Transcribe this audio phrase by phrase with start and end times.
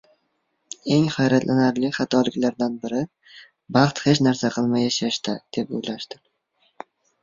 [0.95, 3.05] Eng hayratlanarli xatoliklardan biri–
[3.79, 6.29] baxt hech narsa qilmay yashashda, deb oʻylashdir.